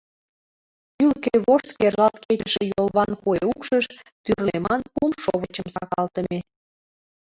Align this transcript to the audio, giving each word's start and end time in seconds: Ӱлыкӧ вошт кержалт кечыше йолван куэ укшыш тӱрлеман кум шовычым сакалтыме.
Ӱлыкӧ 1.03 1.35
вошт 1.45 1.69
кержалт 1.79 2.17
кечыше 2.27 2.63
йолван 2.71 3.11
куэ 3.21 3.39
укшыш 3.51 3.85
тӱрлеман 4.23 4.81
кум 4.95 5.11
шовычым 5.23 5.67
сакалтыме. 5.75 6.39